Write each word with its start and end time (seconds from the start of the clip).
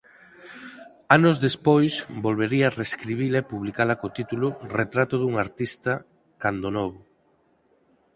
Anos 1.17 1.35
despois 1.45 1.93
volvería 2.25 2.73
reescribila 2.79 3.37
e 3.39 3.49
publicala 3.51 3.99
co 3.99 4.13
título 4.19 4.47
Retrato 4.79 5.15
dun 5.19 5.33
artista 5.45 5.91
cando 6.41 6.67
novo. 6.77 6.99